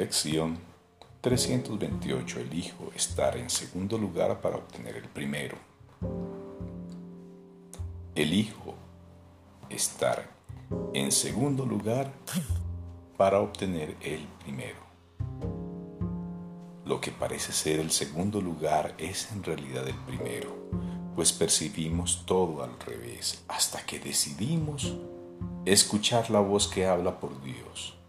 [0.00, 0.58] Lección
[1.20, 2.40] 328.
[2.40, 5.58] Elijo estar en segundo lugar para obtener el primero.
[8.14, 8.76] Elijo
[9.68, 10.26] estar
[10.94, 12.10] en segundo lugar
[13.18, 14.78] para obtener el primero.
[16.86, 20.70] Lo que parece ser el segundo lugar es en realidad el primero,
[21.14, 24.96] pues percibimos todo al revés hasta que decidimos
[25.66, 27.99] escuchar la voz que habla por Dios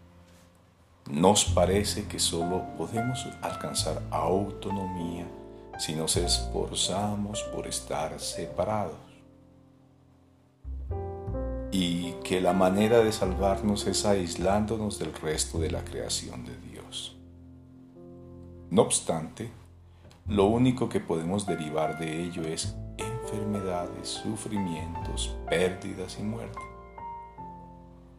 [1.10, 5.26] nos parece que solo podemos alcanzar autonomía
[5.78, 8.96] si nos esforzamos por estar separados
[11.72, 17.16] y que la manera de salvarnos es aislándonos del resto de la creación de Dios.
[18.70, 19.50] No obstante,
[20.28, 26.71] lo único que podemos derivar de ello es enfermedades, sufrimientos, pérdidas y muerte.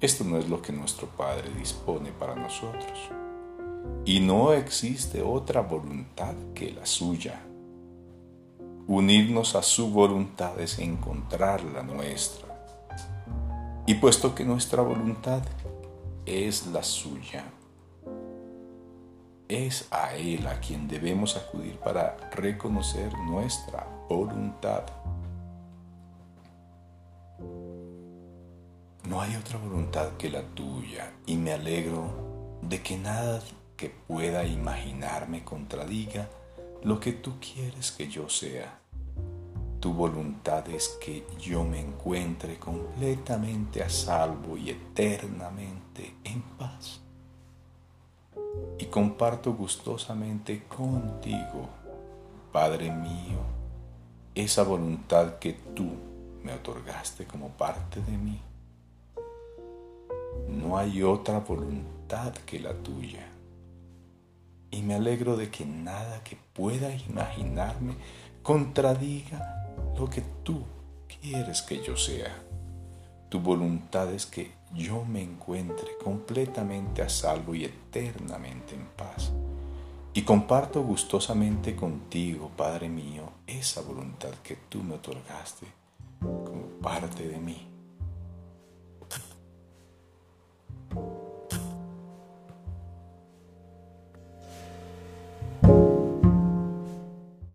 [0.03, 3.09] Esto no es lo que nuestro Padre dispone para nosotros.
[4.03, 7.41] Y no existe otra voluntad que la suya.
[8.85, 12.49] Unirnos a su voluntad es encontrar la nuestra.
[13.85, 15.41] Y puesto que nuestra voluntad
[16.25, 17.45] es la suya,
[19.47, 24.83] es a Él a quien debemos acudir para reconocer nuestra voluntad.
[29.07, 33.41] No hay otra voluntad que la tuya y me alegro de que nada
[33.75, 36.29] que pueda imaginarme contradiga
[36.83, 38.79] lo que tú quieres que yo sea.
[39.81, 47.01] Tu voluntad es que yo me encuentre completamente a salvo y eternamente en paz.
[48.79, 51.67] Y comparto gustosamente contigo,
[52.53, 53.39] Padre mío,
[54.33, 55.89] esa voluntad que tú
[56.41, 58.39] me otorgaste como parte de mí
[60.57, 63.27] no hay otra voluntad que la tuya.
[64.71, 67.95] Y me alegro de que nada que pueda imaginarme
[68.41, 70.63] contradiga lo que tú
[71.21, 72.31] quieres que yo sea.
[73.29, 79.31] Tu voluntad es que yo me encuentre completamente a salvo y eternamente en paz.
[80.13, 85.65] Y comparto gustosamente contigo, Padre mío, esa voluntad que tú me otorgaste
[86.19, 87.72] como parte de mí.